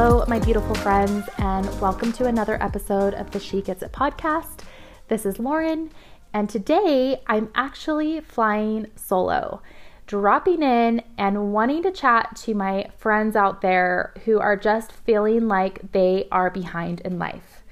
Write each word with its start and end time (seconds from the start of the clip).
Hello, 0.00 0.24
my 0.28 0.38
beautiful 0.38 0.76
friends, 0.76 1.28
and 1.38 1.80
welcome 1.80 2.12
to 2.12 2.26
another 2.26 2.56
episode 2.62 3.14
of 3.14 3.32
the 3.32 3.40
She 3.40 3.60
Gets 3.60 3.82
It 3.82 3.90
podcast. 3.90 4.60
This 5.08 5.26
is 5.26 5.40
Lauren, 5.40 5.90
and 6.32 6.48
today 6.48 7.20
I'm 7.26 7.50
actually 7.56 8.20
flying 8.20 8.86
solo, 8.94 9.60
dropping 10.06 10.62
in 10.62 11.02
and 11.18 11.52
wanting 11.52 11.82
to 11.82 11.90
chat 11.90 12.36
to 12.44 12.54
my 12.54 12.92
friends 12.96 13.34
out 13.34 13.60
there 13.60 14.14
who 14.24 14.38
are 14.38 14.56
just 14.56 14.92
feeling 14.92 15.48
like 15.48 15.90
they 15.90 16.28
are 16.30 16.48
behind 16.48 17.00
in 17.00 17.18
life. 17.18 17.64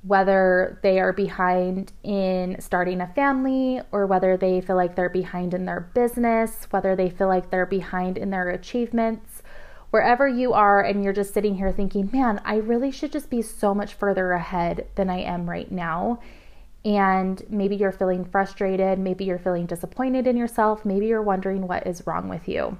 Whether 0.00 0.78
they 0.82 0.98
are 1.00 1.12
behind 1.12 1.92
in 2.02 2.56
starting 2.60 3.02
a 3.02 3.08
family, 3.08 3.82
or 3.92 4.06
whether 4.06 4.38
they 4.38 4.62
feel 4.62 4.76
like 4.76 4.96
they're 4.96 5.10
behind 5.10 5.52
in 5.52 5.66
their 5.66 5.90
business, 5.92 6.66
whether 6.70 6.96
they 6.96 7.10
feel 7.10 7.28
like 7.28 7.50
they're 7.50 7.66
behind 7.66 8.16
in 8.16 8.30
their 8.30 8.48
achievements 8.48 9.33
wherever 9.94 10.26
you 10.26 10.52
are 10.52 10.82
and 10.82 11.04
you're 11.04 11.12
just 11.12 11.32
sitting 11.32 11.54
here 11.54 11.70
thinking, 11.70 12.10
man, 12.12 12.40
I 12.44 12.56
really 12.56 12.90
should 12.90 13.12
just 13.12 13.30
be 13.30 13.40
so 13.40 13.72
much 13.72 13.94
further 13.94 14.32
ahead 14.32 14.88
than 14.96 15.08
I 15.08 15.20
am 15.20 15.48
right 15.48 15.70
now. 15.70 16.18
And 16.84 17.40
maybe 17.48 17.76
you're 17.76 17.92
feeling 17.92 18.24
frustrated, 18.24 18.98
maybe 18.98 19.24
you're 19.24 19.38
feeling 19.38 19.66
disappointed 19.66 20.26
in 20.26 20.36
yourself, 20.36 20.84
maybe 20.84 21.06
you're 21.06 21.22
wondering 21.22 21.68
what 21.68 21.86
is 21.86 22.08
wrong 22.08 22.28
with 22.28 22.48
you. 22.48 22.76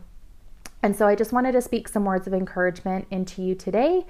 And 0.83 0.97
so 0.97 1.07
I 1.07 1.15
just 1.15 1.33
wanted 1.33 1.53
to 1.53 1.63
speak 1.63 1.87
some 1.87 2.05
words 2.05 2.27
of 2.27 2.35
encouragement 2.35 3.07
into 3.13 3.43
you 3.43 3.55
today 3.55 4.05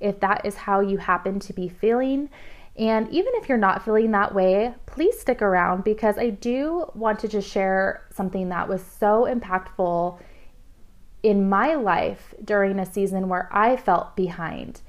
if 0.00 0.18
that 0.18 0.44
is 0.44 0.56
how 0.56 0.80
you 0.80 0.98
happen 0.98 1.38
to 1.38 1.52
be 1.52 1.68
feeling. 1.68 2.28
And 2.76 3.08
even 3.10 3.34
if 3.36 3.48
you're 3.48 3.56
not 3.56 3.84
feeling 3.84 4.10
that 4.10 4.34
way, 4.34 4.74
please 4.86 5.16
stick 5.16 5.42
around 5.42 5.84
because 5.84 6.18
I 6.18 6.30
do 6.30 6.90
want 6.96 7.20
to 7.20 7.28
just 7.28 7.48
share 7.48 8.04
something 8.12 8.48
that 8.48 8.68
was 8.68 8.82
so 8.82 9.28
impactful 9.32 10.18
in 11.22 11.48
my 11.48 11.74
life 11.74 12.34
during 12.44 12.78
a 12.78 12.86
season 12.86 13.28
where 13.28 13.48
I 13.52 13.76
felt 13.76 14.16
behind. 14.16 14.80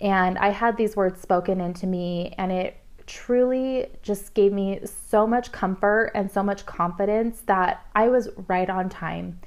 And 0.00 0.38
I 0.38 0.50
had 0.50 0.76
these 0.76 0.96
words 0.96 1.20
spoken 1.20 1.60
into 1.60 1.86
me, 1.86 2.34
and 2.38 2.52
it 2.52 2.76
truly 3.06 3.86
just 4.02 4.34
gave 4.34 4.52
me 4.52 4.80
so 4.84 5.26
much 5.26 5.52
comfort 5.52 6.10
and 6.14 6.30
so 6.30 6.42
much 6.42 6.66
confidence 6.66 7.42
that 7.46 7.86
I 7.94 8.08
was 8.08 8.28
right 8.48 8.68
on 8.68 8.88
time 8.88 9.40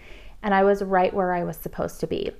and 0.44 0.53
I 0.53 0.64
was 0.64 0.83
right 0.83 1.14
where 1.14 1.33
I 1.33 1.44
was 1.44 1.58
supposed 1.58 2.00
to 2.02 2.08
be. 2.08 2.31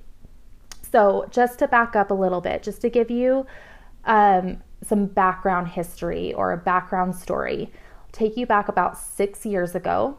So, 0.92 1.26
just 1.32 1.60
to 1.60 1.68
back 1.68 1.96
up 1.96 2.12
a 2.12 2.14
little 2.14 2.40
bit, 2.40 2.64
just 2.64 2.82
to 2.82 2.90
give 2.90 3.12
you 3.12 3.46
um, 4.06 4.64
some 4.84 5.06
background 5.08 5.68
history 5.70 6.34
or 6.34 6.54
a 6.54 6.58
background 6.58 7.16
story, 7.16 7.72
take 8.12 8.38
you 8.38 8.46
back 8.46 8.70
about 8.70 8.98
six 8.98 9.46
years 9.46 9.76
ago. 9.76 10.18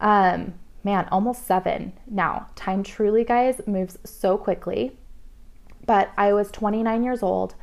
Um, 0.00 0.54
man, 0.86 1.08
almost 1.10 1.44
seven 1.44 1.92
now. 2.06 2.46
Time 2.54 2.84
truly, 2.84 3.24
guys, 3.24 3.60
moves 3.66 3.98
so 4.04 4.38
quickly. 4.38 4.96
But 5.84 6.12
I 6.16 6.32
was 6.32 6.50
29 6.52 7.02
years 7.02 7.24
old. 7.24 7.56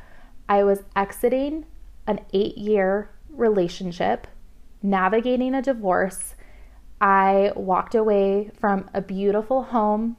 I 0.46 0.62
was 0.62 0.82
exiting 0.94 1.64
an 2.06 2.20
eight 2.34 2.58
year 2.58 3.08
relationship, 3.30 4.26
navigating 4.82 5.54
a 5.54 5.62
divorce. 5.62 6.34
I 7.00 7.52
walked 7.56 7.94
away 7.94 8.50
from 8.60 8.90
a 8.92 9.00
beautiful 9.00 9.62
home 9.62 10.18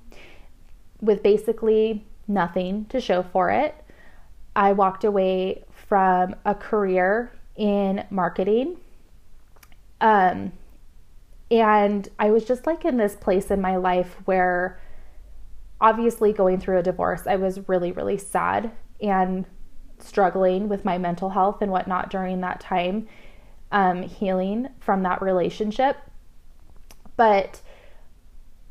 with 0.99 1.21
basically 1.21 2.03
nothing 2.27 2.85
to 2.85 2.99
show 2.99 3.21
for 3.21 3.51
it. 3.51 3.75
I 4.55 4.73
walked 4.73 5.03
away 5.03 5.63
from 5.69 6.35
a 6.43 6.55
career 6.55 7.31
in 7.55 8.03
marketing. 8.09 8.77
Um, 10.01 10.53
and 11.51 12.07
I 12.17 12.31
was 12.31 12.45
just 12.45 12.65
like 12.65 12.85
in 12.85 12.97
this 12.97 13.15
place 13.15 13.51
in 13.51 13.61
my 13.61 13.75
life 13.75 14.17
where 14.25 14.79
obviously 15.79 16.33
going 16.33 16.59
through 16.59 16.79
a 16.79 16.83
divorce, 16.83 17.27
I 17.27 17.35
was 17.35 17.67
really, 17.67 17.91
really 17.91 18.17
sad 18.17 18.71
and 19.01 19.45
struggling 19.99 20.67
with 20.67 20.85
my 20.85 20.97
mental 20.97 21.29
health 21.29 21.61
and 21.61 21.71
whatnot 21.71 22.09
during 22.09 22.41
that 22.41 22.59
time, 22.59 23.07
um, 23.71 24.03
healing 24.03 24.69
from 24.79 25.03
that 25.03 25.21
relationship. 25.21 25.97
But 27.17 27.61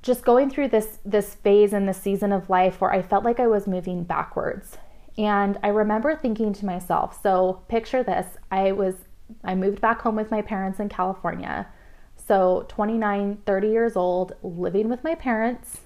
just 0.02 0.24
going 0.24 0.50
through 0.50 0.68
this 0.68 0.98
this 1.04 1.34
phase 1.34 1.72
and 1.72 1.88
this 1.88 1.96
season 2.00 2.30
of 2.30 2.50
life 2.50 2.80
where 2.80 2.92
I 2.92 3.00
felt 3.00 3.24
like 3.24 3.40
I 3.40 3.46
was 3.46 3.66
moving 3.66 4.04
backwards. 4.04 4.76
And 5.16 5.58
I 5.62 5.68
remember 5.68 6.14
thinking 6.14 6.52
to 6.54 6.66
myself, 6.66 7.22
so 7.22 7.62
picture 7.68 8.02
this, 8.02 8.36
I 8.50 8.72
was 8.72 8.94
I 9.42 9.54
moved 9.54 9.80
back 9.80 10.02
home 10.02 10.16
with 10.16 10.30
my 10.30 10.42
parents 10.42 10.80
in 10.80 10.88
California. 10.88 11.68
So, 12.26 12.64
29, 12.68 13.38
30 13.44 13.68
years 13.68 13.96
old, 13.96 14.34
living 14.42 14.88
with 14.88 15.04
my 15.04 15.14
parents 15.14 15.80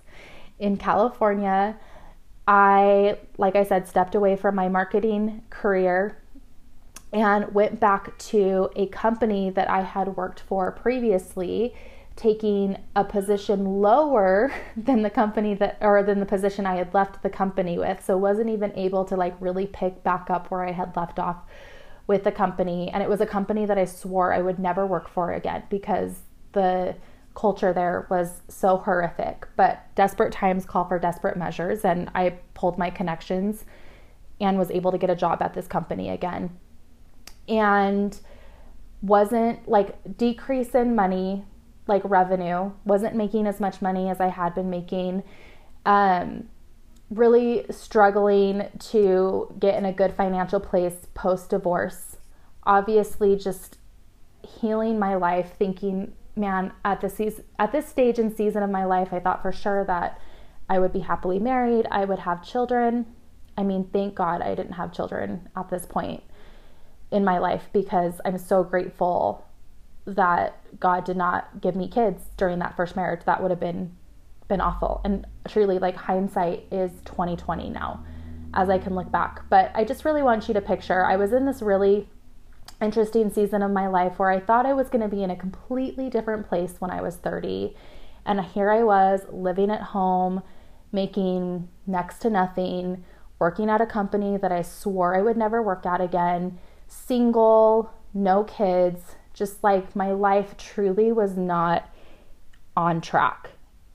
in 0.59 0.77
California. 0.77 1.77
I, 2.47 3.19
like 3.37 3.57
I 3.57 3.65
said, 3.65 3.89
stepped 3.89 4.15
away 4.15 4.37
from 4.37 4.55
my 4.55 4.69
marketing 4.69 5.43
career 5.51 6.23
and 7.13 7.53
went 7.53 7.81
back 7.81 8.17
to 8.19 8.71
a 8.77 8.87
company 8.87 9.51
that 9.51 9.69
I 9.69 9.83
had 9.83 10.17
worked 10.17 10.41
for 10.41 10.71
previously, 10.71 11.75
taking 12.15 12.77
a 12.95 13.05
position 13.05 13.81
lower 13.81 14.53
than 14.77 15.03
the 15.03 15.11
company 15.11 15.55
that, 15.55 15.79
or 15.81 16.05
than 16.05 16.21
the 16.21 16.27
position 16.27 16.67
I 16.67 16.77
had 16.77 16.95
left 16.95 17.23
the 17.23 17.31
company 17.31 17.79
with. 17.79 18.05
So, 18.05 18.17
wasn't 18.17 18.51
even 18.51 18.73
able 18.77 19.05
to 19.07 19.17
like 19.17 19.35
really 19.41 19.67
pick 19.67 20.05
back 20.05 20.31
up 20.31 20.53
where 20.53 20.65
I 20.65 20.71
had 20.71 20.95
left 20.95 21.19
off 21.19 21.39
with 22.07 22.25
the 22.25 22.33
company. 22.33 22.91
And 22.91 23.03
it 23.03 23.09
was 23.09 23.21
a 23.21 23.27
company 23.27 23.67
that 23.67 23.77
I 23.77 23.85
swore 23.85 24.33
I 24.33 24.41
would 24.41 24.59
never 24.59 24.87
work 24.87 25.09
for 25.09 25.33
again 25.33 25.65
because 25.69 26.23
the 26.53 26.97
culture 27.35 27.73
there 27.73 28.07
was 28.11 28.43
so 28.49 28.79
horrific. 28.79 29.47
But 29.57 29.85
desperate 29.95 30.33
times 30.33 30.65
call 30.65 30.85
for 30.87 30.99
desperate 30.99 31.37
measures, 31.37 31.85
and 31.85 32.11
I 32.15 32.31
pulled 32.55 32.79
my 32.79 32.91
connections 32.91 33.65
and 34.41 34.59
was 34.59 34.71
able 34.71 34.93
to 34.93 34.99
get 34.99 35.11
a 35.11 35.17
job 35.17 35.43
at 35.43 35.55
this 35.55 35.67
company 35.67 36.11
again. 36.11 36.51
And 37.49 38.19
wasn't 39.01 39.69
like 39.69 40.17
decrease 40.17 40.75
in 40.75 40.95
money, 40.95 41.45
like 41.87 42.03
revenue, 42.05 42.73
wasn't 42.85 43.15
making 43.15 43.47
as 43.47 43.61
much 43.61 43.81
money 43.81 44.11
as 44.11 44.21
I 44.21 44.29
had 44.29 44.55
been 44.55 44.71
making. 44.71 45.23
Um, 45.87 46.49
really 47.11 47.65
struggling 47.71 48.69
to 48.79 49.55
get 49.59 49.77
in 49.77 49.85
a 49.85 49.93
good 49.93 50.13
financial 50.15 50.61
place 50.61 51.07
post 51.15 51.51
divorce. 51.51 52.17
Obviously, 52.65 53.37
just 53.37 53.79
healing 54.43 54.99
my 54.99 55.15
life, 55.15 55.53
thinking 55.59 56.13
man, 56.39 56.73
at 56.85 57.01
this 57.01 57.15
season, 57.15 57.45
at 57.59 57.73
this 57.73 57.87
stage 57.87 58.19
and 58.19 58.35
season 58.35 58.63
of 58.63 58.71
my 58.71 58.85
life, 58.85 59.13
I 59.13 59.21
thought 59.21 59.43
for 59.43 59.53
sure 59.53 59.85
that 59.85 60.21
I 60.69 60.79
would 60.79 60.93
be 60.93 61.01
happily 61.01 61.39
married, 61.39 61.87
I 61.91 62.05
would 62.05 62.21
have 62.21 62.47
children. 62.47 63.07
I 63.57 63.63
mean, 63.63 63.89
thank 63.93 64.15
God 64.15 64.43
I 64.43 64.55
didn't 64.55 64.75
have 64.75 64.93
children 64.93 65.49
at 65.57 65.71
this 65.71 65.87
point 65.87 66.23
in 67.11 67.25
my 67.25 67.39
life 67.39 67.69
because 67.73 68.21
I'm 68.25 68.39
so 68.39 68.63
grateful 68.63 69.45
that 70.05 70.57
God 70.79 71.05
did 71.05 71.17
not 71.17 71.61
give 71.61 71.75
me 71.75 71.89
kids 71.89 72.23
during 72.37 72.59
that 72.61 72.77
first 72.77 72.97
marriage. 72.97 73.25
That 73.25 73.43
would 73.43 73.51
have 73.51 73.61
been 73.61 73.97
been 74.49 74.61
awful. 74.63 75.03
And 75.05 75.27
truly 75.47 75.79
like 75.79 75.95
hindsight 75.95 76.67
is 76.73 76.91
2020 77.05 77.69
now 77.69 78.03
as 78.55 78.71
I 78.71 78.79
can 78.79 78.95
look 78.95 79.13
back. 79.13 79.43
But 79.51 79.71
I 79.75 79.85
just 79.85 80.07
really 80.07 80.23
want 80.23 80.49
you 80.49 80.55
to 80.55 80.61
picture 80.63 81.05
I 81.05 81.17
was 81.17 81.35
in 81.35 81.45
this 81.45 81.61
really 81.61 82.09
interesting 82.81 83.31
season 83.31 83.63
of 83.63 83.71
my 83.71 83.89
life 83.89 84.19
where 84.19 84.31
I 84.31 84.41
thought 84.41 84.67
I 84.67 84.73
was 84.73 84.89
going 84.89 85.03
to 85.03 85.15
be 85.15 85.23
in 85.23 85.31
a 85.31 85.37
completely 85.37 86.09
different 86.09 86.49
place 86.49 86.77
when 86.79 86.91
I 86.91 87.01
was 87.01 87.17
30. 87.17 87.75
And 88.25 88.41
here 88.41 88.71
I 88.71 88.83
was 88.83 89.23
living 89.31 89.71
at 89.71 89.81
home, 89.81 90.43
making 90.93 91.69
next 91.87 92.21
to 92.21 92.31
nothing, 92.31 93.05
working 93.39 93.69
at 93.71 93.81
a 93.81 93.87
company 93.87 94.37
that 94.37 94.53
I 94.53 94.63
swore 94.63 95.17
I 95.17 95.23
would 95.23 95.37
never 95.37 95.63
work 95.63 95.87
at 95.87 96.01
again, 96.01 96.59
single, 96.87 97.93
no 98.15 98.45
kids, 98.45 99.17
just 99.35 99.63
like 99.63 99.95
my 99.95 100.13
life 100.13 100.57
truly 100.57 101.13
was 101.13 101.37
not 101.37 101.89
on 102.77 103.01
track 103.01 103.51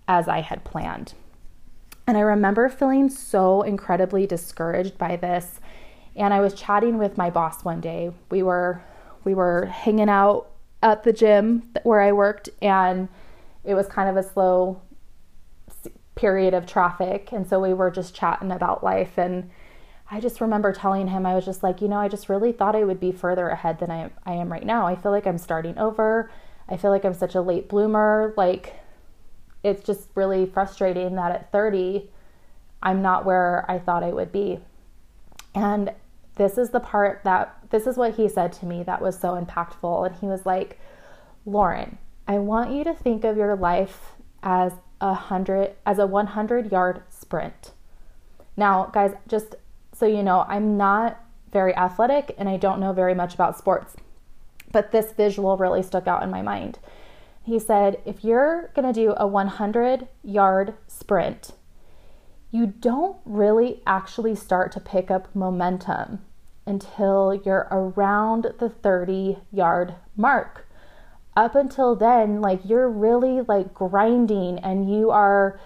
as 0.08 0.28
I 0.28 0.42
had 0.42 0.64
planned. 0.64 1.14
And 2.06 2.18
I 2.18 2.22
remember 2.22 2.68
feeling 2.70 3.10
so 3.10 3.62
incredibly 3.62 4.28
discouraged 4.28 4.98
by 4.98 5.16
this 5.16 5.60
and 6.16 6.34
I 6.34 6.42
was 6.42 6.54
chatting 6.54 6.98
with 6.98 7.18
my 7.18 7.30
boss 7.30 7.64
one 7.64 7.82
day. 7.82 8.12
We 8.30 8.44
were 8.44 8.82
we 9.24 9.34
were 9.34 9.66
hanging 9.68 10.10
out 10.10 10.50
at 10.82 11.04
the 11.04 11.14
gym 11.14 11.72
where 11.84 12.02
I 12.02 12.12
worked 12.12 12.50
and 12.62 13.08
it 13.64 13.74
was 13.74 13.88
kind 13.88 14.10
of 14.10 14.18
a 14.18 14.28
slow 14.28 14.82
period 16.16 16.54
of 16.54 16.66
traffic 16.66 17.32
and 17.32 17.48
so 17.48 17.60
we 17.60 17.74
were 17.74 17.90
just 17.90 18.14
chatting 18.14 18.52
about 18.52 18.84
life 18.84 19.18
and 19.18 19.50
I 20.12 20.20
just 20.20 20.42
remember 20.42 20.72
telling 20.74 21.08
him 21.08 21.26
I 21.26 21.34
was 21.34 21.46
just 21.46 21.64
like, 21.64 21.82
you 21.82 21.88
know, 21.88 21.98
I 21.98 22.08
just 22.08 22.30
really 22.30 22.52
thought 22.52 22.76
I 22.76 22.84
would 22.84 23.00
be 23.00 23.12
further 23.12 23.50
ahead 23.50 23.80
than 23.80 23.90
I 23.90 24.12
I 24.26 24.34
am 24.34 24.52
right 24.52 24.66
now. 24.66 24.86
I 24.86 24.96
feel 24.96 25.12
like 25.12 25.26
I'm 25.26 25.38
starting 25.38 25.78
over. 25.78 26.30
I 26.70 26.78
feel 26.78 26.92
like 26.92 27.06
I'm 27.06 27.14
such 27.14 27.36
a 27.36 27.42
late 27.42 27.68
bloomer. 27.70 28.34
Like 28.38 28.76
it's 29.64 29.84
just 29.84 30.10
really 30.16 30.46
frustrating 30.46 31.16
that 31.16 31.32
at 31.32 31.52
30 31.52 32.10
I'm 32.84 33.02
not 33.02 33.26
where 33.26 33.66
I 33.72 33.80
thought 33.80 34.04
I 34.04 34.12
would 34.12 34.32
be. 34.32 34.60
And 35.56 35.94
this 36.36 36.58
is 36.58 36.72
the 36.72 36.80
part 36.80 37.22
that 37.24 37.56
this 37.70 37.88
is 37.88 37.98
what 37.98 38.16
he 38.16 38.28
said 38.28 38.54
to 38.54 38.66
me 38.66 38.84
that 38.84 39.02
was 39.02 39.18
so 39.18 39.40
impactful. 39.40 40.08
And 40.08 40.16
he 40.16 40.26
was 40.26 40.46
like, 40.46 40.80
Lauren, 41.46 41.98
I 42.28 42.40
want 42.40 42.72
you 42.72 42.84
to 42.84 42.94
think 42.94 43.24
of 43.24 43.38
your 43.38 43.56
life 43.56 44.14
as 44.42 44.74
a 45.02 45.14
hundred 45.14 45.74
as 45.86 46.00
a 46.00 46.08
100 46.08 46.72
yard 46.72 47.04
sprint. 47.10 47.72
Now, 48.56 48.86
guys, 48.94 49.14
just 49.28 49.56
So, 49.94 50.06
you 50.06 50.24
know, 50.24 50.46
I'm 50.48 50.78
not 50.78 51.20
very 51.52 51.76
athletic 51.76 52.34
and 52.38 52.50
I 52.50 52.58
don't 52.58 52.80
know 52.80 52.94
very 52.94 53.14
much 53.14 53.36
about 53.36 53.58
sports, 53.58 53.96
but 54.72 54.92
this 54.92 55.12
visual 55.12 55.56
really 55.58 55.84
stuck 55.84 56.08
out 56.08 56.24
in 56.24 56.32
my 56.32 56.42
mind. 56.42 56.80
He 57.44 57.60
said, 57.60 58.02
if 58.06 58.24
you're 58.24 58.72
going 58.74 58.92
to 58.92 58.94
do 58.94 59.14
a 59.18 59.28
100 59.28 60.08
yard 60.24 60.74
sprint, 60.88 61.52
you 62.54 62.68
don't 62.68 63.18
really 63.26 63.82
actually 63.88 64.36
start 64.36 64.72
to 64.72 64.80
pick 64.80 65.10
up 65.10 65.28
momentum 65.36 66.20
until 66.68 67.34
you're 67.34 67.68
around 67.72 68.46
the 68.60 68.70
30 68.70 69.40
yard 69.52 69.96
mark. 70.16 70.68
Up 71.36 71.56
until 71.56 71.96
then, 71.96 72.42
like 72.42 72.62
you're 72.64 72.88
really 72.88 73.42
like 73.42 73.74
grinding 73.74 74.60
and 74.60 74.88
you 74.88 75.10
are 75.10 75.60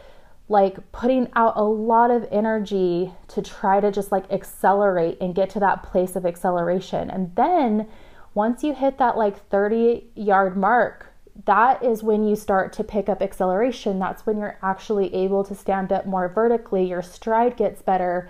like 0.47 0.93
putting 0.93 1.27
out 1.35 1.57
a 1.57 1.63
lot 1.63 2.09
of 2.09 2.25
energy 2.31 3.11
to 3.27 3.41
try 3.41 3.81
to 3.81 3.91
just 3.91 4.09
like 4.13 4.31
accelerate 4.31 5.17
and 5.19 5.35
get 5.35 5.49
to 5.49 5.59
that 5.59 5.83
place 5.83 6.15
of 6.15 6.25
acceleration. 6.25 7.09
And 7.09 7.35
then 7.35 7.89
once 8.33 8.63
you 8.63 8.73
hit 8.73 8.97
that 8.97 9.17
like 9.17 9.49
30 9.49 10.05
yard 10.15 10.55
mark, 10.55 11.06
that 11.45 11.83
is 11.83 12.03
when 12.03 12.27
you 12.27 12.35
start 12.35 12.73
to 12.73 12.83
pick 12.83 13.07
up 13.09 13.21
acceleration. 13.21 13.99
That's 13.99 14.25
when 14.25 14.39
you're 14.39 14.57
actually 14.61 15.13
able 15.13 15.43
to 15.43 15.55
stand 15.55 15.91
up 15.91 16.05
more 16.05 16.27
vertically. 16.27 16.87
Your 16.87 17.01
stride 17.01 17.57
gets 17.57 17.81
better 17.81 18.29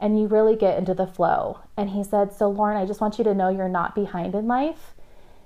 and 0.00 0.18
you 0.18 0.26
really 0.26 0.56
get 0.56 0.78
into 0.78 0.94
the 0.94 1.06
flow. 1.06 1.60
And 1.76 1.90
he 1.90 2.04
said, 2.04 2.32
So, 2.32 2.48
Lauren, 2.48 2.76
I 2.76 2.86
just 2.86 3.00
want 3.00 3.18
you 3.18 3.24
to 3.24 3.34
know 3.34 3.48
you're 3.48 3.68
not 3.68 3.94
behind 3.94 4.34
in 4.34 4.46
life. 4.46 4.94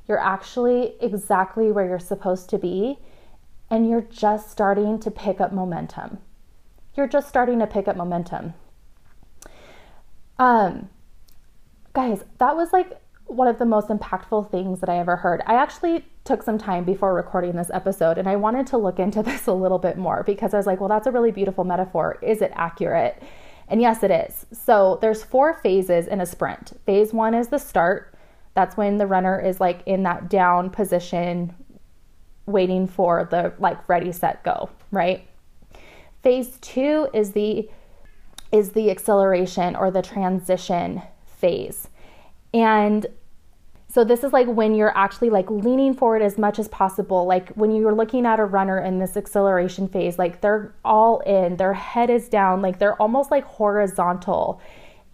You're 0.07 0.19
actually 0.19 0.95
exactly 1.01 1.71
where 1.71 1.87
you're 1.87 1.99
supposed 1.99 2.51
to 2.51 2.59
be. 2.59 2.99
And 3.71 3.89
you're 3.89 4.03
just 4.03 4.51
starting 4.51 4.99
to 5.01 5.11
pick 5.11 5.41
up 5.41 5.53
momentum. 5.53 6.19
You're 6.97 7.07
just 7.07 7.29
starting 7.29 7.59
to 7.59 7.67
pick 7.67 7.87
up 7.87 7.97
momentum. 7.97 8.55
Um, 10.39 10.89
guys, 11.93 12.25
that 12.39 12.57
was 12.57 12.73
like 12.73 13.01
one 13.29 13.47
of 13.47 13.59
the 13.59 13.67
most 13.67 13.89
impactful 13.89 14.51
things 14.51 14.81
that 14.81 14.89
I 14.89 14.99
ever 14.99 15.17
heard. 15.17 15.43
I 15.47 15.55
actually 15.55 16.05
took 16.25 16.43
some 16.43 16.59
time 16.59 16.85
before 16.85 17.15
recording 17.15 17.55
this 17.57 17.71
episode 17.73 18.19
and 18.19 18.29
I 18.29 18.37
wanted 18.37 18.67
to 18.69 18.79
look 18.79 18.99
into 18.99 19.23
this 19.25 19.47
a 19.47 19.53
little 19.53 19.79
bit 19.79 19.97
more 19.97 20.23
because 20.25 20.55
I 20.55 20.57
was 20.57 20.67
like, 20.67 20.81
well, 20.81 20.89
that's 20.89 21.07
a 21.07 21.13
really 21.13 21.31
beautiful 21.31 21.65
metaphor. 21.65 22.19
Is 22.23 22.43
it 22.43 22.53
accurate? 22.55 23.23
And 23.69 23.83
yes, 23.83 24.03
it 24.03 24.11
is. 24.11 24.47
So 24.51 24.99
there's 25.03 25.23
four 25.23 25.55
phases 25.55 26.07
in 26.07 26.21
a 26.21 26.27
sprint. 26.27 26.73
Phase 26.87 27.13
one 27.13 27.35
is 27.35 27.49
the 27.49 27.59
start. 27.59 28.15
That's 28.55 28.77
when 28.77 28.97
the 28.97 29.07
runner 29.07 29.39
is 29.39 29.61
like 29.61 29.83
in 29.85 30.03
that 30.05 30.31
down 30.31 30.71
position, 30.71 31.55
waiting 32.47 32.87
for 32.87 33.29
the 33.31 33.53
like 33.59 33.87
ready, 33.89 34.11
set, 34.11 34.43
go, 34.43 34.71
right? 34.91 35.29
Phase 36.23 36.57
two 36.61 37.09
is 37.13 37.33
the 37.33 37.69
is 38.51 38.71
the 38.71 38.91
acceleration 38.91 39.77
or 39.77 39.91
the 39.91 40.01
transition 40.01 41.03
phase. 41.27 41.89
And 42.55 43.07
so 43.91 44.05
this 44.05 44.23
is 44.23 44.35
like 44.35 44.47
when 44.47 44.75
you're 44.75 44.97
actually 44.97 45.31
like 45.31 45.51
leaning 45.51 45.95
forward 45.95 46.21
as 46.21 46.37
much 46.37 46.59
as 46.59 46.69
possible. 46.69 47.25
Like 47.25 47.49
when 47.51 47.71
you're 47.71 47.95
looking 47.95 48.27
at 48.27 48.39
a 48.39 48.45
runner 48.45 48.79
in 48.79 48.99
this 48.99 49.17
acceleration 49.17 49.89
phase, 49.89 50.19
like 50.19 50.43
they're 50.43 50.75
all 50.85 51.21
in, 51.21 51.57
their 51.57 51.73
head 51.73 52.11
is 52.11 52.29
down, 52.29 52.61
like 52.61 52.79
they're 52.79 53.01
almost 53.01 53.31
like 53.31 53.45
horizontal 53.45 54.61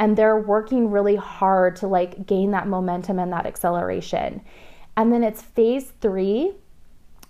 and 0.00 0.16
they're 0.16 0.40
working 0.40 0.90
really 0.90 1.14
hard 1.14 1.76
to 1.76 1.86
like 1.86 2.26
gain 2.26 2.50
that 2.50 2.66
momentum 2.66 3.20
and 3.20 3.32
that 3.32 3.46
acceleration. 3.46 4.40
And 4.96 5.12
then 5.12 5.22
it's 5.22 5.40
phase 5.40 5.92
3 6.00 6.52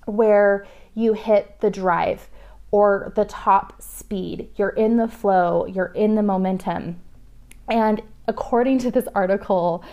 where 0.07 0.67
you 0.95 1.13
hit 1.13 1.61
the 1.61 1.71
drive 1.71 2.29
or 2.71 3.13
the 3.17 3.27
top 3.27 3.83
speed. 3.83 4.49
You're 4.57 4.71
in 4.71 4.97
the 4.97 5.09
flow, 5.09 5.67
you're 5.67 5.93
in 5.95 6.15
the 6.15 6.23
momentum. 6.23 7.01
And 7.69 8.01
according 8.27 8.79
to 8.81 8.91
this 8.91 9.07
article, 9.15 9.85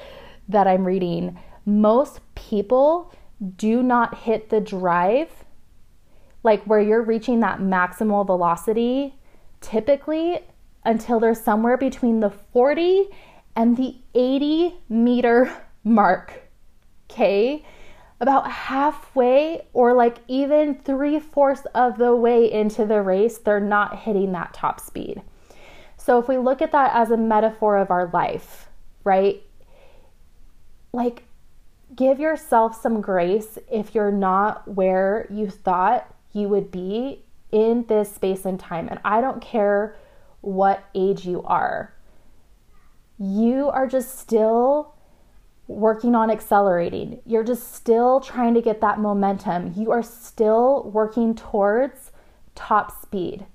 that 0.52 0.68
I'm 0.68 0.86
reading, 0.86 1.38
most 1.66 2.20
people 2.36 3.14
do 3.56 3.82
not 3.82 4.20
hit 4.20 4.50
the 4.50 4.62
drive, 4.62 5.30
like 6.44 6.64
where 6.64 6.80
you're 6.80 7.04
reaching 7.04 7.40
that 7.42 7.60
maximal 7.60 8.26
velocity, 8.26 9.16
typically 9.62 10.40
until 10.84 11.20
they're 11.20 11.36
somewhere 11.36 11.78
between 11.78 12.20
the 12.20 12.30
40 12.30 13.08
and 13.56 13.78
the 13.78 13.96
80 14.16 14.76
meter 14.90 15.52
mark. 15.84 16.50
Okay. 17.10 17.64
About 18.20 18.50
halfway, 18.50 19.66
or 19.74 19.94
like 19.94 20.20
even 20.28 20.76
three 20.76 21.20
fourths 21.20 21.66
of 21.74 21.98
the 21.98 22.16
way 22.16 22.52
into 22.52 22.86
the 22.86 23.02
race, 23.02 23.40
they're 23.40 23.60
not 23.60 24.00
hitting 24.00 24.32
that 24.34 24.54
top 24.54 24.80
speed. 24.80 25.24
So, 25.98 26.20
if 26.20 26.28
we 26.28 26.38
look 26.38 26.62
at 26.62 26.72
that 26.72 26.96
as 26.96 27.10
a 27.10 27.18
metaphor 27.18 27.78
of 27.78 27.90
our 27.90 28.12
life, 28.14 28.70
right? 29.04 29.42
Like 30.94 31.24
give 31.96 32.20
yourself 32.20 32.80
some 32.80 33.02
grace 33.02 33.58
if 33.72 33.94
you're 33.94 34.12
not 34.12 34.68
where 34.68 35.28
you 35.30 35.50
thought 35.50 36.14
you 36.34 36.48
would 36.48 36.72
be 36.72 37.24
in 37.52 37.86
this 37.88 38.14
space 38.14 38.46
and 38.46 38.60
time. 38.60 38.88
And 38.90 39.00
I 39.04 39.22
don't 39.22 39.42
care 39.42 39.96
what 40.42 40.84
age 40.96 41.26
you 41.26 41.44
are, 41.44 41.94
you 43.20 43.70
are 43.70 43.88
just 43.88 44.18
still 44.20 44.96
working 45.68 46.16
on 46.16 46.32
accelerating. 46.32 47.22
You're 47.26 47.44
just 47.44 47.74
still 47.74 48.20
trying 48.20 48.56
to 48.56 48.62
get 48.62 48.82
that 48.82 49.00
momentum. 49.00 49.74
You 49.76 49.92
are 49.92 50.04
still 50.04 50.90
working 50.92 51.36
towards 51.36 52.12
top 52.56 52.92
speed. 53.02 53.46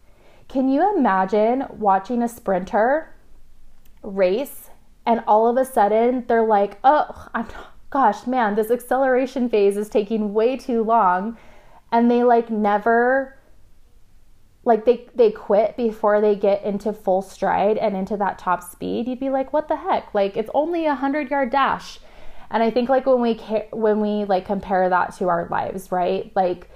Can 0.48 0.68
you 0.68 0.96
imagine 0.96 1.64
watching 1.70 2.22
a 2.22 2.28
sprinter 2.28 3.14
race 4.02 4.65
and 5.06 5.22
all 5.26 5.48
of 5.48 5.56
a 5.56 5.64
sudden 5.64 6.24
they're 6.26 6.44
like, 6.44 6.78
oh, 6.82 7.28
I'm, 7.32 7.46
gosh, 7.90 8.26
man, 8.26 8.56
this 8.56 8.70
acceleration 8.70 9.48
phase 9.48 9.76
is 9.76 9.88
taking 9.88 10.34
way 10.34 10.56
too 10.56 10.82
long. 10.82 11.38
And 11.92 12.10
they 12.10 12.24
like 12.24 12.50
never, 12.50 13.38
like 14.64 14.84
they, 14.84 15.06
they 15.14 15.30
quit 15.30 15.76
before 15.76 16.20
they 16.20 16.34
get 16.34 16.64
into 16.64 16.92
full 16.92 17.22
stride 17.22 17.78
and 17.78 17.96
into 17.96 18.16
that 18.16 18.38
top 18.38 18.62
speed. 18.64 19.06
You'd 19.06 19.20
be 19.20 19.30
like, 19.30 19.52
what 19.52 19.68
the 19.68 19.76
heck? 19.76 20.12
Like 20.12 20.36
it's 20.36 20.50
only 20.52 20.86
a 20.86 20.96
hundred 20.96 21.30
yard 21.30 21.50
dash. 21.50 22.00
And 22.50 22.62
I 22.62 22.70
think 22.70 22.88
like 22.88 23.06
when 23.06 23.20
we, 23.20 23.34
when 23.70 24.00
we 24.00 24.24
like 24.24 24.44
compare 24.44 24.88
that 24.88 25.16
to 25.18 25.28
our 25.28 25.46
lives, 25.50 25.92
right? 25.92 26.32
Like, 26.34 26.68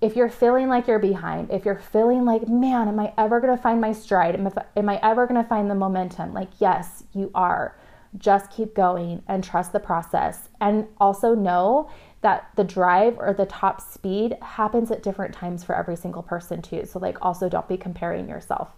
if 0.00 0.14
you're 0.14 0.28
feeling 0.28 0.68
like 0.68 0.86
you're 0.86 0.98
behind, 0.98 1.50
if 1.50 1.64
you're 1.64 1.78
feeling 1.78 2.24
like, 2.24 2.46
man, 2.48 2.88
am 2.88 3.00
I 3.00 3.14
ever 3.16 3.40
going 3.40 3.56
to 3.56 3.62
find 3.62 3.80
my 3.80 3.92
stride? 3.92 4.34
Am, 4.34 4.48
am 4.76 4.88
I 4.88 5.00
ever 5.02 5.26
going 5.26 5.42
to 5.42 5.48
find 5.48 5.70
the 5.70 5.74
momentum? 5.74 6.34
Like, 6.34 6.50
yes, 6.58 7.04
you 7.14 7.30
are. 7.34 7.78
Just 8.18 8.50
keep 8.50 8.74
going 8.74 9.22
and 9.26 9.42
trust 9.42 9.72
the 9.72 9.80
process. 9.80 10.48
And 10.60 10.86
also 11.00 11.34
know 11.34 11.90
that 12.20 12.50
the 12.56 12.64
drive 12.64 13.18
or 13.18 13.32
the 13.32 13.46
top 13.46 13.80
speed 13.80 14.36
happens 14.42 14.90
at 14.90 15.02
different 15.02 15.34
times 15.34 15.64
for 15.64 15.74
every 15.74 15.96
single 15.96 16.22
person, 16.22 16.60
too. 16.60 16.84
So, 16.84 16.98
like, 16.98 17.16
also 17.22 17.48
don't 17.48 17.68
be 17.68 17.78
comparing 17.78 18.28
yourself. 18.28 18.70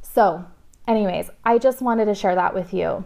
So, 0.00 0.46
anyways, 0.88 1.28
I 1.44 1.58
just 1.58 1.82
wanted 1.82 2.06
to 2.06 2.14
share 2.14 2.34
that 2.34 2.54
with 2.54 2.72
you. 2.72 3.04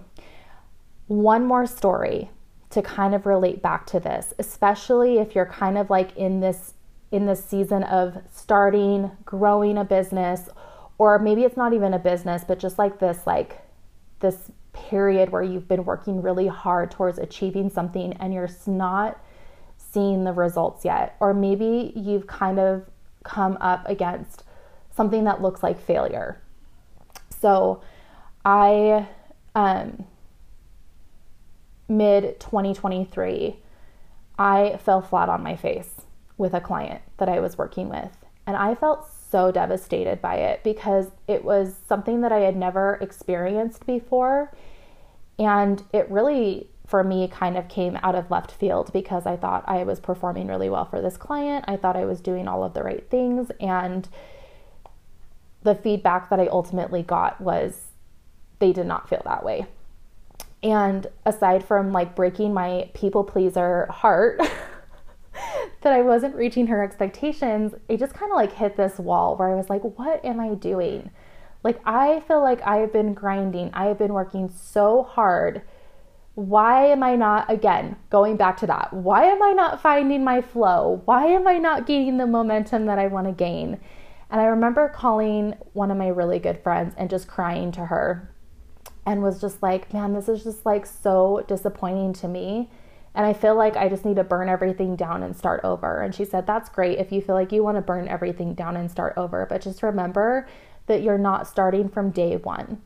One 1.09 1.45
more 1.45 1.67
story 1.67 2.31
to 2.71 2.83
kind 2.83 3.15
of 3.15 3.27
relate 3.27 3.63
back 3.63 3.87
to 3.87 4.01
this, 4.01 4.35
especially 4.39 5.19
if 5.19 5.35
you're 5.35 5.47
kind 5.47 5.79
of 5.79 5.91
like 5.91 6.17
in 6.17 6.41
this 6.41 6.75
in 7.11 7.25
this 7.25 7.43
season 7.43 7.83
of 7.85 8.19
starting, 8.31 9.11
growing 9.25 9.79
a 9.79 9.85
business, 9.85 10.51
or 10.99 11.19
maybe 11.19 11.43
it's 11.45 11.57
not 11.57 11.73
even 11.73 11.95
a 11.95 11.99
business, 11.99 12.45
but 12.47 12.59
just 12.59 12.79
like 12.79 12.99
this 12.99 13.27
like 13.27 13.63
this 14.21 14.51
period 14.73 15.31
where 15.31 15.43
you've 15.43 15.69
been 15.69 15.85
working 15.85 16.21
really 16.23 16.47
hard 16.47 16.91
towards 16.91 17.19
achieving 17.19 17.71
something 17.71 18.13
and 18.15 18.35
you're 18.35 18.51
not 18.67 19.19
seeing 19.77 20.25
the 20.25 20.33
results 20.33 20.85
yet. 20.85 21.17
Or 21.21 21.33
maybe 21.33 21.93
you've 21.97 22.27
kind 22.27 22.59
of 22.59 22.85
come 23.25 23.57
up 23.61 23.89
against 23.89 24.45
something 24.95 25.25
that 25.25 25.41
looks 25.41 25.63
like 25.63 25.81
failure. 25.81 26.41
So 27.41 27.83
I 28.45 29.09
um 29.55 30.05
mid 31.89 32.39
2023, 32.41 33.59
I 34.39 34.79
fell 34.85 35.01
flat 35.01 35.29
on 35.29 35.43
my 35.43 35.57
face 35.57 36.03
with 36.37 36.55
a 36.55 36.61
client 36.61 37.03
that 37.17 37.29
I 37.29 37.41
was 37.41 37.59
working 37.59 37.89
with. 37.89 38.17
And 38.47 38.57
I 38.57 38.75
felt 38.75 39.11
so 39.31 39.51
devastated 39.51 40.23
by 40.23 40.37
it 40.37 40.63
because 40.65 41.09
it 41.27 41.45
was 41.45 41.75
something 41.87 42.21
that 42.23 42.33
I 42.33 42.41
had 42.41 42.57
never 42.57 42.95
experienced 43.01 43.85
before. 43.87 44.53
And 45.39 45.83
it 45.93 46.11
really, 46.11 46.71
for 46.87 47.05
me, 47.05 47.29
kind 47.29 47.57
of 47.59 47.69
came 47.69 47.99
out 48.03 48.15
of 48.15 48.31
left 48.31 48.53
field 48.53 48.93
because 48.93 49.27
I 49.27 49.37
thought 49.37 49.65
I 49.67 49.85
was 49.85 50.01
performing 50.01 50.47
really 50.47 50.71
well 50.71 50.87
for 50.87 51.03
this 51.03 51.17
client. 51.17 51.65
I 51.69 51.77
thought 51.77 51.97
I 51.97 52.07
was 52.07 52.21
doing 52.21 52.49
all 52.49 52.65
of 52.65 52.75
the 52.75 52.83
right 52.83 53.09
things. 53.11 53.51
And 53.61 54.09
the 55.63 55.75
feedback 55.75 56.31
that 56.31 56.41
I 56.41 56.47
ultimately 56.47 57.03
got 57.03 57.41
was 57.41 57.89
they 58.61 58.73
did 58.73 58.87
not 58.87 59.09
feel 59.09 59.23
that 59.25 59.45
way. 59.45 59.67
And 60.63 61.07
aside 61.25 61.65
from 61.65 61.93
like 61.93 62.17
breaking 62.17 62.53
my 62.53 62.91
people 62.95 63.23
pleaser 63.23 63.87
heart 63.87 64.41
that 65.83 65.93
I 65.93 66.03
wasn't 66.03 66.35
reaching 66.35 66.67
her 66.67 66.83
expectations, 66.83 67.75
it 67.89 68.01
just 68.01 68.15
kind 68.15 68.33
of 68.33 68.37
like 68.37 68.53
hit 68.53 68.77
this 68.77 68.99
wall 68.99 69.37
where 69.37 69.49
I 69.49 69.55
was 69.55 69.71
like, 69.71 69.83
what 69.83 70.25
am 70.25 70.41
I 70.41 70.55
doing? 70.55 71.11
Like, 71.63 71.81
I 71.85 72.21
feel 72.21 72.41
like 72.41 72.63
I 72.63 72.77
have 72.77 72.93
been 72.93 73.15
grinding, 73.15 73.71
I 73.73 73.87
have 73.87 73.99
been 73.99 74.13
working 74.13 74.49
so 74.49 75.03
hard. 75.03 75.63
Why 76.35 76.87
am 76.87 77.03
I 77.03 77.17
not, 77.17 77.51
again, 77.51 77.97
going 78.11 78.37
back 78.37 78.59
to 78.59 78.67
that, 78.69 78.93
why 78.93 79.25
am 79.25 79.43
I 79.43 79.53
not 79.53 79.83
finding 79.83 80.23
my 80.23 80.41
flow? 80.41 81.03
Why 81.05 81.27
am 81.27 81.49
I 81.49 81.59
not 81.59 81.87
gaining 81.87 82.17
the 82.17 82.27
momentum 82.27 82.87
that 82.87 82.99
I 82.99 83.09
want 83.09 83.27
to 83.27 83.33
gain? 83.33 83.81
And 84.31 84.41
I 84.41 84.45
remember 84.45 84.89
calling 84.89 85.55
one 85.73 85.91
of 85.91 85.97
my 85.97 86.09
really 86.09 86.39
good 86.39 86.63
friends 86.63 86.95
and 86.97 87.11
just 87.11 87.27
crying 87.27 87.73
to 87.73 87.87
her 87.87 88.31
and 89.09 89.23
was 89.23 89.41
just 89.41 89.63
like, 89.63 89.93
man, 89.95 90.13
this 90.13 90.29
is 90.29 90.45
just 90.45 90.67
like 90.67 90.85
so 90.85 91.43
disappointing 91.49 92.13
to 92.13 92.29
me. 92.29 92.69
And 93.15 93.25
I 93.25 93.33
feel 93.33 93.55
like 93.55 93.75
I 93.75 93.89
just 93.89 94.05
need 94.05 94.17
to 94.17 94.23
burn 94.23 94.51
everything 94.51 94.97
down 94.97 95.23
and 95.23 95.35
start 95.35 95.63
over. 95.65 96.03
And 96.03 96.15
she 96.15 96.27
said, 96.27 96.47
That's 96.47 96.69
great 96.69 96.99
if 96.99 97.11
you 97.11 97.23
feel 97.23 97.35
like 97.35 97.51
you 97.51 97.65
want 97.65 97.79
to 97.79 97.83
burn 97.83 98.07
everything 98.07 98.53
down 98.53 98.77
and 98.77 98.91
start 98.91 99.15
over. 99.17 99.47
But 99.49 99.63
just 99.63 99.83
remember 99.83 100.47
that 100.87 101.03
you're 101.03 101.19
not 101.19 101.49
starting 101.49 101.89
from 101.89 102.11
day 102.11 102.37
one. 102.37 102.83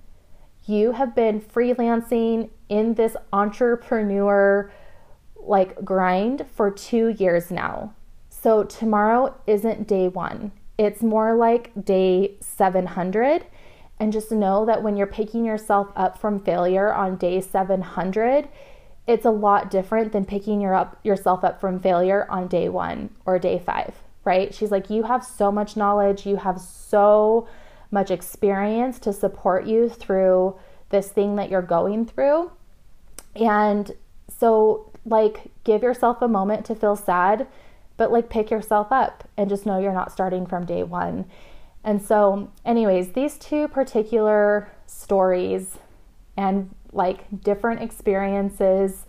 You 0.65 0.93
have 0.93 1.13
been 1.13 1.41
freelancing 1.41 2.51
in 2.69 2.95
this 2.95 3.17
entrepreneur 3.33 4.73
like 5.37 5.85
grind 5.85 6.47
for 6.55 6.71
two 6.71 7.09
years 7.09 7.51
now. 7.51 7.95
So 8.29 8.63
tomorrow 8.63 9.35
isn't 9.49 9.89
day 9.89 10.07
one, 10.07 10.53
it's 10.79 11.03
more 11.03 11.35
like 11.35 11.73
day 11.85 12.37
700. 12.41 13.45
And 14.03 14.13
just 14.13 14.33
know 14.33 14.67
that 14.67 14.83
when 14.83 14.97
you're 14.97 15.07
picking 15.07 15.45
yourself 15.45 15.93
up 15.95 16.19
from 16.19 16.41
failure 16.41 16.93
on 16.93 17.15
day 17.15 17.41
700, 17.41 18.49
it's 19.07 19.25
a 19.25 19.31
lot 19.31 19.71
different 19.71 20.11
than 20.11 20.25
picking 20.25 20.61
your 20.61 20.75
up 20.75 20.99
yourself 21.05 21.45
up 21.45 21.61
from 21.61 21.79
failure 21.79 22.27
on 22.29 22.49
day 22.49 22.69
1 22.69 23.11
or 23.25 23.39
day 23.39 23.61
5, 23.65 23.95
right? 24.25 24.53
She's 24.53 24.73
like 24.73 24.91
you 24.91 25.05
have 25.05 25.25
so 25.25 25.53
much 25.53 25.77
knowledge, 25.77 26.27
you 26.27 26.35
have 26.39 26.61
so 26.61 27.47
much 27.93 28.11
experience 28.11 28.99
to 28.99 29.13
support 29.13 29.69
you 29.69 29.89
through 29.89 30.57
this 30.91 31.11
thing 31.11 31.37
that 31.37 31.49
you're 31.49 31.63
going 31.63 32.05
through. 32.05 32.51
And 33.37 33.93
so 34.27 34.91
like 35.07 35.53
give 35.63 35.85
yourself 35.85 36.21
a 36.21 36.27
moment 36.27 36.65
to 36.67 36.75
feel 36.75 36.97
sad, 36.97 37.47
but 37.97 38.11
like 38.11 38.29
pick 38.29 38.51
yourself 38.51 38.89
up 38.91 39.29
and 39.37 39.49
just 39.49 39.65
know 39.65 39.79
you're 39.79 39.93
not 39.93 40.11
starting 40.11 40.45
from 40.45 40.67
day 40.67 40.83
1. 40.83 41.25
And 41.85 42.01
so 42.01 42.51
anyways, 42.65 43.13
these 43.13 43.37
two 43.39 43.69
particular 43.69 44.71
stories 44.87 45.79
and 46.37 46.75
like 46.93 47.43
different 47.43 47.83
experiences, 47.83 49.07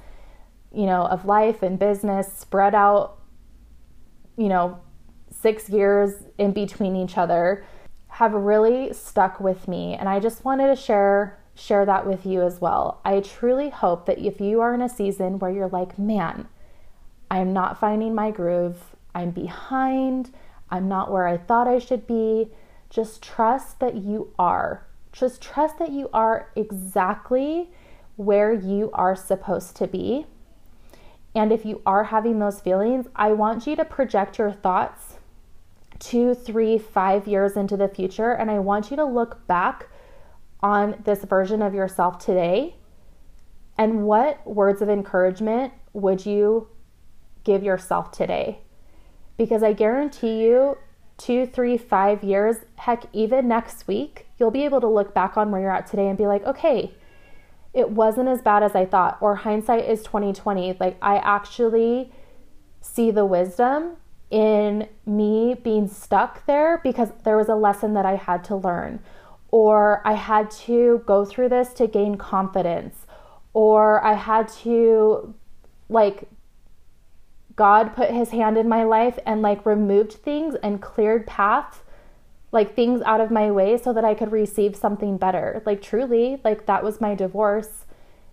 you 0.74 0.86
know, 0.86 1.06
of 1.06 1.25
life 1.25 1.62
and 1.62 1.77
business 1.77 2.32
spread 2.34 2.74
out, 2.74 3.20
you 4.38 4.50
know, 4.50 4.80
six 5.32 5.70
years 5.70 6.24
in 6.38 6.51
between 6.51 6.96
each 6.96 7.18
other 7.18 7.63
have 8.08 8.34
really 8.34 8.94
stuck 8.94 9.39
with 9.39 9.68
me. 9.68 9.96
And 9.96 10.08
I 10.08 10.20
just 10.20 10.46
wanted 10.46 10.68
to 10.68 10.75
share 10.75 11.39
share 11.56 11.86
that 11.86 12.08
with 12.08 12.25
you 12.25 12.42
as 12.42 12.60
well. 12.60 13.00
I 13.06 13.20
truly 13.20 13.70
hope 13.70 14.08
that 14.08 14.18
if 14.18 14.42
you 14.42 14.62
are 14.62 14.74
in 14.74 14.82
a 14.82 14.89
season 14.89 15.38
where 15.38 15.51
you're 15.51 15.68
like, 15.68 16.00
man, 16.00 16.48
I'm 17.30 17.53
not 17.53 17.80
finding 17.80 18.15
my 18.15 18.32
groove, 18.32 18.96
I'm 19.13 19.30
behind, 19.30 20.32
I'm 20.72 20.88
not 20.88 21.12
where 21.12 21.27
I 21.27 21.38
thought 21.38 21.68
I 21.68 21.77
should 21.77 22.08
be, 22.08 22.50
just 22.93 23.23
trust 23.23 23.79
that 23.79 23.95
you 23.95 24.31
are. 24.38 24.85
Just 25.12 25.41
trust 25.41 25.79
that 25.79 25.91
you 25.91 26.09
are 26.13 26.51
exactly 26.55 27.71
where 28.17 28.53
you 28.53 28.91
are 28.93 29.15
supposed 29.15 29.75
to 29.77 29.88
be. 29.88 30.27
And 31.33 31.51
if 31.51 31.65
you 31.65 31.81
are 31.88 32.05
having 32.05 32.38
those 32.38 32.62
feelings, 32.62 33.07
I 33.15 33.31
want 33.31 33.65
you 33.65 33.75
to 33.77 33.83
project 33.83 34.38
your 34.38 34.51
thoughts 34.51 35.15
two, 35.97 36.35
three, 36.35 36.77
five 36.77 37.27
years 37.27 37.57
into 37.57 37.77
the 37.77 37.88
future. 37.88 38.31
And 38.31 38.51
I 38.51 38.59
want 38.59 38.91
you 38.91 38.97
to 38.97 39.05
look 39.05 39.47
back 39.47 39.88
on 40.62 41.01
this 41.03 41.23
version 41.23 41.63
of 41.63 41.73
yourself 41.73 42.19
today. 42.19 42.75
And 43.75 44.03
what 44.03 44.45
words 44.45 44.83
of 44.83 44.89
encouragement 44.89 45.73
would 45.93 46.27
you 46.27 46.67
give 47.43 47.63
yourself 47.63 48.12
today? 48.12 48.59
Because 49.35 49.63
I 49.63 49.73
guarantee 49.73 50.43
you, 50.43 50.77
two, 51.17 51.46
three, 51.46 51.77
five 51.77 52.24
years, 52.24 52.58
heck, 52.75 53.05
even 53.13 53.48
next 53.48 53.88
week, 53.88 54.27
you'll 54.38 54.51
be 54.51 54.65
able 54.65 54.82
to 54.82 54.88
look 54.88 55.13
back 55.13 55.38
on 55.38 55.51
where 55.51 55.62
you're 55.62 55.72
at 55.72 55.88
today 55.88 56.08
and 56.08 56.17
be 56.17 56.27
like, 56.27 56.43
okay, 56.46 56.93
it 57.74 57.89
wasn't 57.89 58.29
as 58.29 58.41
bad 58.41 58.63
as 58.63 58.75
I 58.75 58.86
thought, 58.86 59.17
or 59.22 59.36
hindsight 59.36 59.86
is 59.86 60.03
2020. 60.03 60.77
Like, 60.79 60.98
I 61.01 61.17
actually 61.17 62.12
see 62.82 63.12
the 63.12 63.25
wisdom 63.25 63.98
in 64.29 64.88
me 65.05 65.55
being 65.63 65.88
stuck 65.88 66.46
there 66.46 66.79
because 66.84 67.10
there 67.24 67.38
was 67.38 67.50
a 67.50 67.55
lesson 67.55 67.93
that 67.93 68.05
I 68.05 68.15
had 68.15 68.43
to 68.46 68.55
learn, 68.55 69.00
or 69.50 70.01
I 70.05 70.13
had 70.13 70.51
to 70.51 71.03
go 71.05 71.25
through 71.25 71.50
this 71.50 71.74
to 71.74 71.88
gain 71.88 72.15
confidence, 72.15 73.05
or 73.53 74.03
I 74.03 74.13
had 74.13 74.48
to, 74.63 75.34
like, 75.89 76.27
God 77.55 77.95
put 77.95 78.12
his 78.12 78.31
hand 78.31 78.57
in 78.57 78.67
my 78.67 78.83
life 78.83 79.19
and 79.25 79.41
like 79.41 79.65
removed 79.65 80.13
things 80.13 80.55
and 80.63 80.81
cleared 80.81 81.27
paths, 81.27 81.81
like 82.51 82.75
things 82.75 83.01
out 83.03 83.22
of 83.22 83.31
my 83.31 83.51
way 83.51 83.77
so 83.77 83.93
that 83.93 84.05
I 84.05 84.13
could 84.13 84.31
receive 84.31 84.75
something 84.75 85.17
better. 85.17 85.62
Like 85.65 85.81
truly, 85.81 86.41
like 86.43 86.65
that 86.65 86.83
was 86.83 87.01
my 87.01 87.15
divorce. 87.15 87.86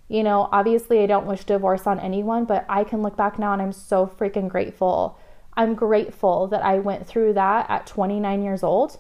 You 0.09 0.23
know, 0.23 0.49
obviously 0.51 1.01
I 1.01 1.07
don't 1.07 1.27
wish 1.27 1.45
divorce 1.45 1.87
on 1.87 2.01
anyone, 2.01 2.45
but 2.45 2.65
I 2.69 2.83
can 2.85 3.03
look 3.03 3.17
back 3.17 3.39
now 3.39 3.53
and 3.53 3.63
I'm 3.63 3.73
so 3.73 4.07
freaking 4.07 4.49
grateful. 4.49 5.19
I'm 5.55 5.75
grateful 5.75 6.47
that 6.49 6.63
I 6.63 6.79
went 6.79 7.07
through 7.07 7.35
that 7.35 7.69
at 7.69 7.87
29 7.87 8.43
years 8.43 8.63
old 8.63 8.99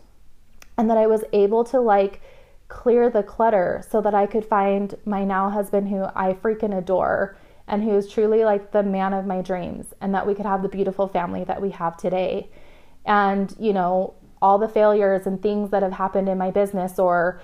and 0.76 0.90
that 0.90 0.98
I 0.98 1.06
was 1.06 1.24
able 1.32 1.64
to 1.64 1.80
like 1.80 2.20
clear 2.68 3.10
the 3.10 3.22
clutter 3.22 3.82
so 3.90 4.00
that 4.00 4.14
I 4.14 4.26
could 4.26 4.44
find 4.44 4.94
my 5.04 5.24
now 5.24 5.50
husband 5.50 5.88
who 5.88 6.04
I 6.14 6.34
freaking 6.34 6.76
adore 6.76 7.36
and 7.70 7.82
who 7.82 7.96
is 7.96 8.12
truly 8.12 8.44
like 8.44 8.72
the 8.72 8.82
man 8.82 9.14
of 9.14 9.24
my 9.24 9.40
dreams, 9.40 9.94
and 10.02 10.14
that 10.14 10.26
we 10.26 10.34
could 10.34 10.44
have 10.44 10.62
the 10.62 10.68
beautiful 10.68 11.08
family 11.08 11.44
that 11.44 11.62
we 11.62 11.70
have 11.70 11.96
today. 11.96 12.50
And, 13.06 13.54
you 13.58 13.72
know, 13.72 14.12
all 14.42 14.58
the 14.58 14.68
failures 14.68 15.26
and 15.26 15.40
things 15.40 15.70
that 15.70 15.82
have 15.82 15.92
happened 15.92 16.28
in 16.28 16.36
my 16.36 16.50
business 16.50 16.98
or 16.98 17.40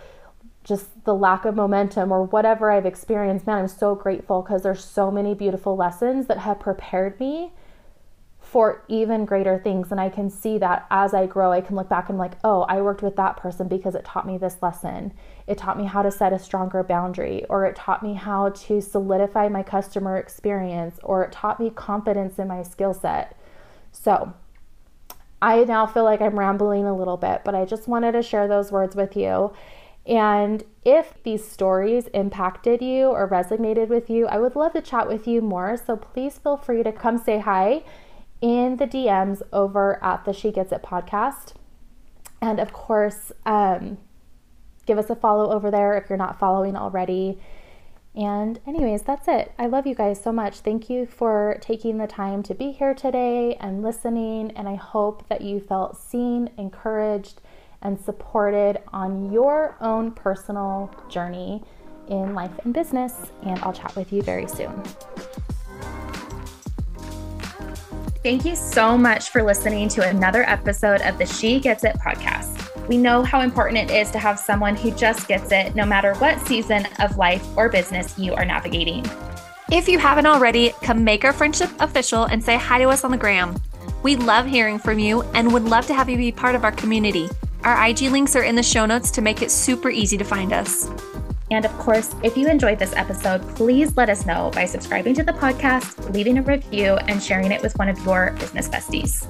just 0.64 1.04
the 1.04 1.14
lack 1.14 1.44
of 1.44 1.54
momentum 1.54 2.10
or 2.10 2.24
whatever 2.24 2.72
I've 2.72 2.86
experienced, 2.86 3.46
man, 3.46 3.58
I'm 3.58 3.68
so 3.68 3.94
grateful 3.94 4.42
because 4.42 4.62
there's 4.62 4.84
so 4.84 5.10
many 5.10 5.32
beautiful 5.32 5.76
lessons 5.76 6.26
that 6.26 6.38
have 6.38 6.58
prepared 6.58 7.20
me 7.20 7.52
for 8.46 8.84
even 8.86 9.24
greater 9.24 9.58
things. 9.58 9.90
And 9.90 10.00
I 10.00 10.08
can 10.08 10.30
see 10.30 10.56
that 10.58 10.86
as 10.88 11.12
I 11.12 11.26
grow, 11.26 11.50
I 11.50 11.60
can 11.60 11.74
look 11.74 11.88
back 11.88 12.08
and 12.08 12.16
like, 12.16 12.34
oh, 12.44 12.62
I 12.68 12.80
worked 12.80 13.02
with 13.02 13.16
that 13.16 13.36
person 13.36 13.66
because 13.66 13.96
it 13.96 14.04
taught 14.04 14.24
me 14.24 14.38
this 14.38 14.58
lesson. 14.62 15.12
It 15.48 15.58
taught 15.58 15.76
me 15.76 15.84
how 15.84 16.02
to 16.02 16.12
set 16.12 16.32
a 16.32 16.38
stronger 16.38 16.84
boundary, 16.84 17.44
or 17.50 17.66
it 17.66 17.74
taught 17.74 18.04
me 18.04 18.14
how 18.14 18.50
to 18.50 18.80
solidify 18.80 19.48
my 19.48 19.64
customer 19.64 20.16
experience, 20.16 21.00
or 21.02 21.24
it 21.24 21.32
taught 21.32 21.58
me 21.58 21.70
confidence 21.70 22.38
in 22.38 22.46
my 22.46 22.62
skill 22.62 22.94
set. 22.94 23.36
So 23.90 24.32
I 25.42 25.64
now 25.64 25.84
feel 25.86 26.04
like 26.04 26.20
I'm 26.20 26.38
rambling 26.38 26.86
a 26.86 26.96
little 26.96 27.16
bit, 27.16 27.42
but 27.44 27.56
I 27.56 27.64
just 27.64 27.88
wanted 27.88 28.12
to 28.12 28.22
share 28.22 28.46
those 28.46 28.70
words 28.70 28.94
with 28.94 29.16
you. 29.16 29.52
And 30.06 30.62
if 30.84 31.20
these 31.24 31.44
stories 31.44 32.06
impacted 32.14 32.80
you 32.80 33.06
or 33.06 33.28
resonated 33.28 33.88
with 33.88 34.08
you, 34.08 34.28
I 34.28 34.38
would 34.38 34.54
love 34.54 34.72
to 34.74 34.80
chat 34.80 35.08
with 35.08 35.26
you 35.26 35.42
more. 35.42 35.76
So 35.76 35.96
please 35.96 36.38
feel 36.38 36.56
free 36.56 36.84
to 36.84 36.92
come 36.92 37.18
say 37.18 37.40
hi 37.40 37.82
in 38.40 38.76
the 38.76 38.86
DMs 38.86 39.42
over 39.52 40.02
at 40.02 40.24
the 40.24 40.32
She 40.32 40.52
Gets 40.52 40.72
It 40.72 40.82
podcast. 40.82 41.54
And 42.40 42.60
of 42.60 42.72
course, 42.72 43.32
um, 43.44 43.98
give 44.84 44.98
us 44.98 45.10
a 45.10 45.16
follow 45.16 45.50
over 45.50 45.70
there 45.70 45.96
if 45.96 46.08
you're 46.08 46.18
not 46.18 46.38
following 46.38 46.76
already. 46.76 47.38
And, 48.14 48.58
anyways, 48.66 49.02
that's 49.02 49.28
it. 49.28 49.52
I 49.58 49.66
love 49.66 49.86
you 49.86 49.94
guys 49.94 50.22
so 50.22 50.32
much. 50.32 50.60
Thank 50.60 50.88
you 50.88 51.04
for 51.04 51.58
taking 51.60 51.98
the 51.98 52.06
time 52.06 52.42
to 52.44 52.54
be 52.54 52.72
here 52.72 52.94
today 52.94 53.56
and 53.60 53.82
listening. 53.82 54.52
And 54.52 54.68
I 54.68 54.74
hope 54.74 55.28
that 55.28 55.42
you 55.42 55.60
felt 55.60 55.98
seen, 55.98 56.50
encouraged, 56.56 57.42
and 57.82 58.00
supported 58.00 58.78
on 58.90 59.30
your 59.30 59.76
own 59.82 60.12
personal 60.12 60.94
journey 61.10 61.62
in 62.08 62.34
life 62.34 62.58
and 62.64 62.72
business. 62.72 63.32
And 63.42 63.58
I'll 63.60 63.74
chat 63.74 63.94
with 63.94 64.10
you 64.12 64.22
very 64.22 64.48
soon. 64.48 64.82
Thank 68.26 68.44
you 68.44 68.56
so 68.56 68.98
much 68.98 69.28
for 69.28 69.40
listening 69.40 69.88
to 69.90 70.02
another 70.02 70.42
episode 70.42 71.00
of 71.02 71.16
the 71.16 71.26
She 71.26 71.60
Gets 71.60 71.84
It 71.84 71.94
podcast. 71.94 72.88
We 72.88 72.96
know 72.96 73.22
how 73.22 73.42
important 73.42 73.78
it 73.78 73.94
is 73.94 74.10
to 74.10 74.18
have 74.18 74.40
someone 74.40 74.74
who 74.74 74.90
just 74.90 75.28
gets 75.28 75.52
it, 75.52 75.76
no 75.76 75.86
matter 75.86 76.12
what 76.14 76.40
season 76.40 76.88
of 76.98 77.18
life 77.18 77.46
or 77.56 77.68
business 77.68 78.18
you 78.18 78.34
are 78.34 78.44
navigating. 78.44 79.06
If 79.70 79.88
you 79.88 80.00
haven't 80.00 80.26
already, 80.26 80.70
come 80.82 81.04
make 81.04 81.24
our 81.24 81.32
friendship 81.32 81.70
official 81.78 82.24
and 82.24 82.42
say 82.42 82.56
hi 82.56 82.80
to 82.80 82.88
us 82.88 83.04
on 83.04 83.12
the 83.12 83.16
gram. 83.16 83.54
We 84.02 84.16
love 84.16 84.46
hearing 84.46 84.80
from 84.80 84.98
you 84.98 85.22
and 85.34 85.52
would 85.52 85.62
love 85.62 85.86
to 85.86 85.94
have 85.94 86.10
you 86.10 86.16
be 86.16 86.32
part 86.32 86.56
of 86.56 86.64
our 86.64 86.72
community. 86.72 87.28
Our 87.62 87.86
IG 87.86 88.10
links 88.10 88.34
are 88.34 88.42
in 88.42 88.56
the 88.56 88.62
show 88.64 88.86
notes 88.86 89.12
to 89.12 89.22
make 89.22 89.40
it 89.40 89.52
super 89.52 89.88
easy 89.88 90.18
to 90.18 90.24
find 90.24 90.52
us. 90.52 90.90
And 91.50 91.64
of 91.64 91.72
course, 91.78 92.14
if 92.22 92.36
you 92.36 92.48
enjoyed 92.48 92.78
this 92.78 92.92
episode, 92.94 93.42
please 93.54 93.96
let 93.96 94.08
us 94.08 94.26
know 94.26 94.50
by 94.54 94.64
subscribing 94.64 95.14
to 95.14 95.22
the 95.22 95.32
podcast, 95.32 96.12
leaving 96.12 96.38
a 96.38 96.42
review, 96.42 96.96
and 97.08 97.22
sharing 97.22 97.52
it 97.52 97.62
with 97.62 97.76
one 97.78 97.88
of 97.88 97.98
your 98.04 98.32
business 98.38 98.68
besties. 98.68 99.26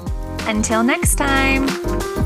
Until 0.48 0.82
next 0.82 1.16
time. 1.16 2.25